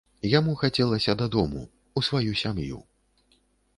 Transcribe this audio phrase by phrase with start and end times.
[0.37, 1.61] Яму хацелася дадому,
[2.01, 2.81] у сваю сям'ю.